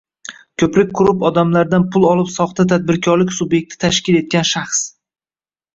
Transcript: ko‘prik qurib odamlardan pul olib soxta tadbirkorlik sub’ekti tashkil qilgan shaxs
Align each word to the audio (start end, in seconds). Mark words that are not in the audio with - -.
ko‘prik 0.61 0.95
qurib 0.99 1.25
odamlardan 1.29 1.85
pul 1.97 2.07
olib 2.13 2.33
soxta 2.37 2.67
tadbirkorlik 2.73 3.39
sub’ekti 3.41 3.83
tashkil 3.87 4.21
qilgan 4.21 4.51
shaxs 4.57 4.87